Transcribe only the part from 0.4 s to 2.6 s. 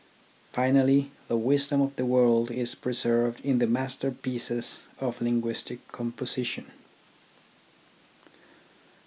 Finally, the wisdom of the world